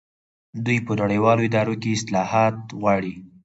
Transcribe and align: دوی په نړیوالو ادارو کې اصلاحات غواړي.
دوی 0.65 0.79
په 0.85 0.91
نړیوالو 1.01 1.45
ادارو 1.47 1.75
کې 1.81 1.89
اصلاحات 1.97 2.57
غواړي. 2.81 3.13